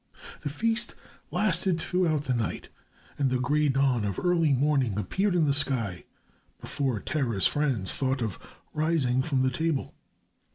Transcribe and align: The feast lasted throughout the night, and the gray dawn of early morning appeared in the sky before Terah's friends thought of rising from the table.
The 0.41 0.49
feast 0.49 0.95
lasted 1.29 1.79
throughout 1.79 2.23
the 2.23 2.33
night, 2.33 2.69
and 3.19 3.29
the 3.29 3.37
gray 3.39 3.69
dawn 3.69 4.03
of 4.03 4.17
early 4.17 4.51
morning 4.51 4.97
appeared 4.97 5.35
in 5.35 5.45
the 5.45 5.53
sky 5.53 6.05
before 6.59 6.99
Terah's 6.99 7.45
friends 7.45 7.91
thought 7.91 8.23
of 8.23 8.39
rising 8.73 9.21
from 9.21 9.43
the 9.43 9.51
table. 9.51 9.93